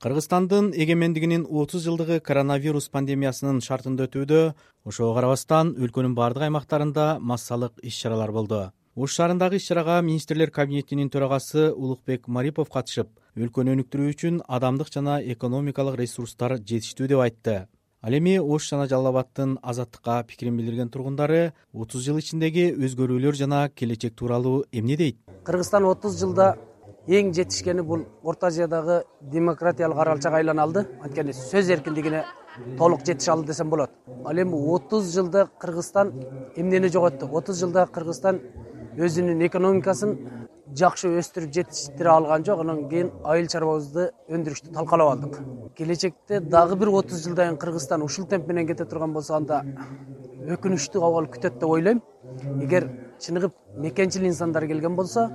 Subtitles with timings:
[0.00, 4.38] кыргызстандын эгемендигинин отуз жылдыгы коронавирус пандемиясынын шартында өтүүдө
[4.88, 8.60] ошого карабастан өлкөнүн баардык аймактарында массалык иш чаралар болду.
[8.96, 15.18] Ош шаарындагы иш чарага министрлер кабинетинин төрагасы улукбек марипов катышып өлкөнү өнүктүрүү үчүн адамдык жана
[15.20, 17.58] экономикалык ресурстар жетиштүү деп айтты.
[18.00, 23.68] Ал эми ош жана жалал абаддын азаттыкка пикирин билдирген тургундары отуз жыл ичиндеги өзгөрүүлөр жана
[23.68, 25.20] келечек тууралуу эмне дейт?
[25.44, 26.54] Кыргызстан отуз жылда
[27.08, 32.24] эң жетишкени бул орто азиядагы демократиялык аралчага айлана алды анткени сөз эркиндигине
[32.78, 33.90] толук жетише алды десем болот.
[34.24, 36.12] Ал эми отуз жылда кыргызстан
[36.56, 38.40] эмнени жоготту отуз жылда кыргызстан
[38.98, 40.18] өзүнүн экономикасын
[40.76, 42.60] жакшы өстүрүп жетиштире алган жок.
[42.60, 45.40] Анан кийин айыл чарбабызды өндүрүштү талкалап алдык.
[45.76, 49.64] Келечекте дагы бир отуз жылдан кийин кыргызстан ушул темп менен кете турган болсо анда
[50.46, 52.02] өкүнүчтүү абал күтөт деп ойлойм.
[52.60, 55.30] Эгер чыныгы мекенчил инсандар келген болсо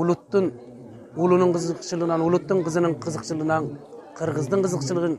[0.00, 0.52] улуттун
[1.16, 3.70] уулунун кызыкчылыгынан улуттун кызынын кызыкчылыгынан
[4.18, 5.14] кыргыздын кызыкчылыгын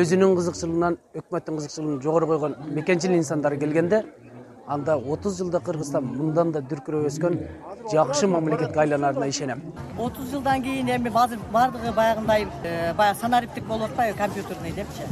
[0.00, 4.04] өзүнүн кызыкчылыгынан өкмөттүн кызыкчылыгын жогору койгон мекенчил инсандар келгенде
[4.66, 7.38] анда отуз жылда кыргызстан мындан да дүркүрөп өскөн
[7.92, 9.62] жакшы мамлекетке айланарына ишенем.
[9.98, 15.02] Отуз жылдан кийин эми азыр баардыгы баягындай э, баягы санариптик болуп атпайбы компьютерный депчи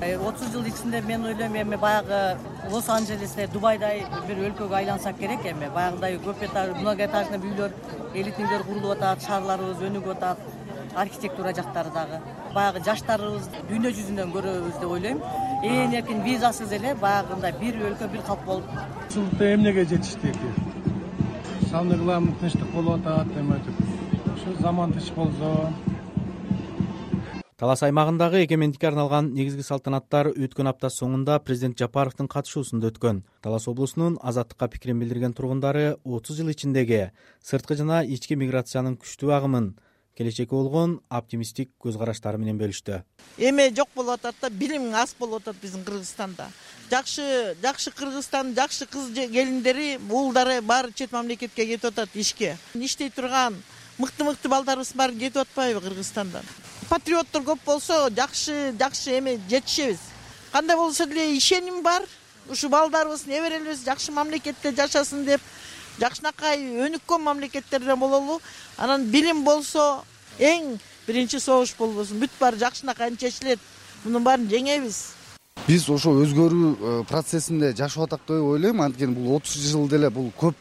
[0.00, 2.38] отуз жыл ичинде мен ойлойм эми баягы
[2.70, 5.70] лос анджелесте дубайдай бир өлкөгө айлансак керек эми.
[5.74, 7.72] Баягындай көп этаж многоэтажный үйлөр
[8.14, 10.38] элитный үйлөр курулуп атат шаарларыбыз өнүгүп атат
[10.94, 12.20] архитектура жактары дагы.
[12.54, 15.22] Баягы жаштарыбызды дүйнө жүзүнөн көрөбүз деп ойлойм.
[15.64, 18.64] Ээн эркин визасыз эле баягындай бир өлкө бир калк болуп.
[19.40, 20.36] Эмнеге жетиштик
[21.70, 23.74] самый главный тынчтык болуп атат эметип
[24.34, 25.72] ушу заман тынч болсо
[27.56, 33.22] талас аймагындагы эгемендикке арналган негизги салтанаттар өткөн апта соңунда президент жапаровдун катышуусунда өткөн.
[33.40, 39.70] Талас облусунун азаттыкка пикирин билдирген тургундары отуз жыл ичиндеги сырткы жана ички миграциянын күчтүү агымын
[40.18, 43.00] келечекке болгон оптимисттик көз караштары менен бөлүштү.
[43.38, 46.50] Эме жок болуп атат да билим аз болуп атат биздин кыргызстанда.
[46.90, 52.58] Жакшы жакшы кыргызстандын жакшы кыз келиндери уулдары баары чет мамлекетке кетип атат ишке.
[52.74, 53.56] Иштей турган
[53.96, 56.44] мыкты мыкты балдарыбыз баары кетип атпайбы кыргызстандан
[56.88, 59.98] патриоттор көп болсо жакшы жакшы эме жетишебиз.
[60.52, 62.02] Кандай болсо деле ишеним бар
[62.48, 65.40] ушу балдарыбыз неберелерибиз жакшы мамлекетте жашасын деп
[66.00, 68.40] жакшынакай өнүккөн мамлекеттерден бололу.
[68.76, 70.04] Анан билим болсо
[70.38, 72.20] эң биринчи согуш болбосун.
[72.20, 73.60] Бүт баары жакшынакай чечилет
[74.04, 75.02] мунун баарын жеңебиз.
[75.66, 78.82] Биз ошо өзгөрүү э, процессинде жашап атак деп ойлойм.
[78.82, 80.54] Анткени бул отуз жыл деле бул көп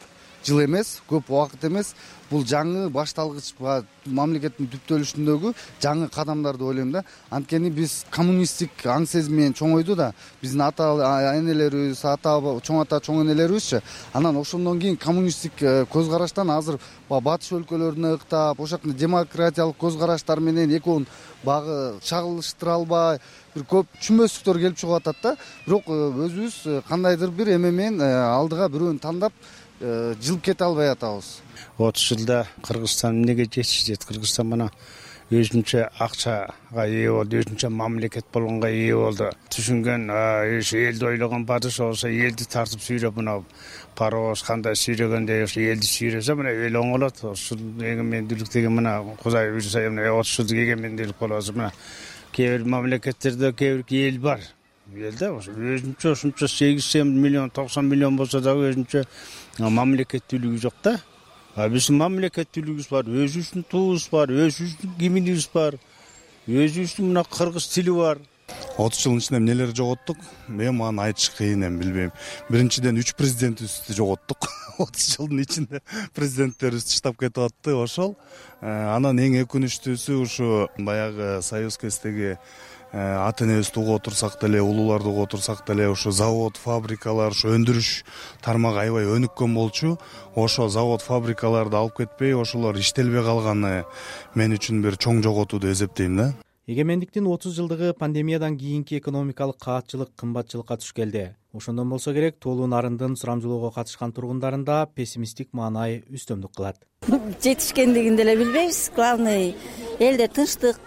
[0.46, 1.96] жыл эмес көп убакыт эмес.
[2.26, 5.52] Бул жаңы башталгыч баягы мамлекеттин түптөлүшүндөгү
[5.82, 7.04] жаңы кадамдар деп ойлойм да.
[7.30, 10.12] Анткени биз коммунисттик аң сезим менен чоңойду да.
[10.42, 10.88] Биздин ата
[11.36, 12.34] энелерибиз ата
[12.66, 13.82] чоң ата чоң энелерибизчи
[14.14, 16.80] анан ошондон кийин коммунисттик э, көз караштан азыр
[17.10, 21.06] баягы батыш өлкөлөрүнө ыктап ошол жактан демократиялык көз караштар менен экөөнүн
[21.46, 23.20] баягы чагылыштыра албай
[23.54, 25.36] бир көп түшүнбөстүктөр келип чыгып атат да.
[25.68, 29.34] Бирок э, өзүбүз э, кандайдыр бир эме менен алдыга бирөөнү тандап
[29.80, 31.42] жылып кете албай атабыз.
[31.78, 34.70] Отуз жылда кыргызстан эмнеге жетишти кыргызстан мына
[35.34, 39.32] өзүнчө акчага ээ болду өзүнчө мамлекет болгонго ээ болду.
[39.50, 43.40] Түшүнгөн ошо элди ойлогон падыша болсо элди тартып сүйрөп мына
[43.98, 49.82] паровоз кандай сүйрөгөндөй ошо элди сүйрөсө мына эл оңолот ушул эгемендүүлүк деген мына кудай буюрса
[50.14, 51.72] отуз жылдык эгемендүүлүк атыр мына
[52.32, 54.46] кээ бир мамлекеттерде кээ бир эл бар
[54.86, 59.02] ошо өзүнчө ушунча сексен миллион токсон миллион болсо дагы өзүнчө
[59.60, 61.00] мамлекеттүүлүгү жок да.
[61.56, 65.80] А биздин мамлекеттүүлүгүбүз бар өзүбүздүн тубубуз бар өзүбүздүн гимнибиз бар
[66.48, 68.22] өзүбүздүн мына кыргыз тили бар.
[68.78, 70.20] Отуз жылдын ичинде эмнелерди жоготтук?
[70.50, 72.12] Эми аны айтыш кыйын эми билбейм.
[72.50, 74.50] Биринчиден үч президентибизди жоготтук.
[74.78, 75.82] Отуз жылдын ичинде
[76.14, 78.14] президенттерибиз таштап кетип атты ошол.
[78.62, 82.36] Э, анан эң өкүнүчтүүсү ушу баягы союз кездеги
[82.96, 87.90] ата энебизди угуп отурсак деле улууларды угуп отурсак деле ошо завод фабрикалар ошо өндүрүш
[88.42, 89.98] тармагы аябай өнүккөн болчу.
[90.36, 93.84] Ошо завод фабрикаларды алып кетпей ошолор иштелбей калганы
[94.34, 96.34] мен үчүн бир чоң жоготуу деп эсептейм да.
[96.68, 103.16] Эгемендиктин отуз жылдыгы пандемиядан кийинки экономикалык каатчылык кымбатчылыкка туш келди ошондон болсо керек тоолуу нарындын
[103.16, 106.80] сурамжылоого катышкан тургундарында пессимисттик маанай үстөмдүк кылат.
[107.44, 108.92] Жетишкендигин деле билбейбиз.
[108.96, 109.56] Главный
[110.00, 110.80] элде тынчтык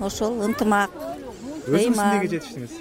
[0.00, 1.09] ошол ынтымак
[1.66, 2.78] өзүңүз эмнеге жетиштиңиз?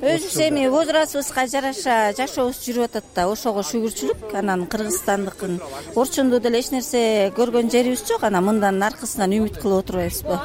[0.00, 3.26] Өзүбүз эми возрастыбызга жараша жашообуз жүрүп атат да.
[3.28, 5.58] Ошого шүгүрчүлүк анан кыргызстандыкын
[5.98, 7.02] орчундуу деле эч нерсе
[7.36, 10.38] көргөн жерибиз жок анан мынданын аркасынан үмүт кылып отурбайбызбы?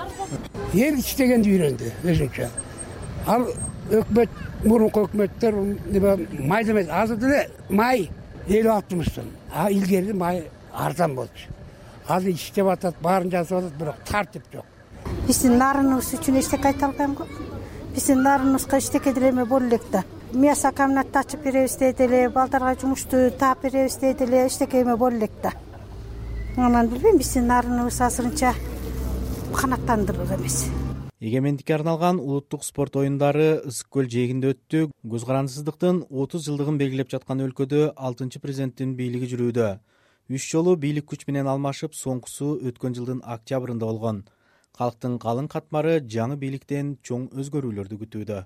[0.73, 2.49] Эл иштегенди үйрөндү өзүнчө.
[3.31, 3.47] Ал
[4.01, 4.35] өкмөт
[4.65, 5.61] мурунку өкмөттөр
[6.41, 6.91] майда эмес.
[6.91, 8.09] Азыр деле май
[8.49, 10.43] элүү алтымыш сом а илгери май
[10.73, 11.47] арзан болчу.
[12.07, 14.65] Азыр иштеп атат баарын жасап атат бирок тартип жок.
[15.27, 17.25] Биздин нарыныбыз үчүн эчтеке айта албайм го
[17.95, 20.03] биздин нарыныбызга эчтеке деле эме боло элек да.
[20.33, 25.15] Мясо комнатты ачып беребиз дейт эле балдарга жумушту таап беребиз дейт эле эчтеке эме боло
[25.15, 25.53] элек да.
[26.57, 28.53] Анан билбейм биздин нарыныбыз азырынча
[29.55, 30.67] канааттандырыр эмес.
[31.21, 34.91] Эгемендикке арналган улуттук спорт оюндары ысык көл жээгинде өттү.
[35.07, 39.79] Көз карандысыздыктын отуз жылдыгын белгилеп жаткан өлкөдө алтынчы президенттин бийлиги жүрүүдө.
[40.29, 44.25] Үч жолу бийлик күч менен алмашып соңкусу өткөн жылдын октябрында болгон
[44.79, 48.39] калктын калың катмары жаңы бийликтен чоң өзгөрүүлөрдү күтүүдө